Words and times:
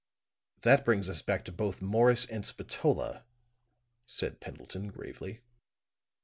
"That 0.63 0.83
brings 0.83 1.07
us 1.09 1.21
back 1.21 1.45
to 1.45 1.51
both 1.51 1.79
Morris 1.79 2.25
and 2.25 2.43
Spatola," 2.43 3.23
said 4.07 4.39
Pendleton, 4.41 4.87
gravely. 4.87 5.41